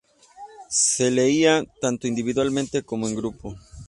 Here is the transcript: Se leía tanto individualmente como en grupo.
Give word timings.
Se 0.71 1.11
leía 1.11 1.63
tanto 1.79 2.07
individualmente 2.07 2.81
como 2.81 3.07
en 3.07 3.15
grupo. 3.15 3.55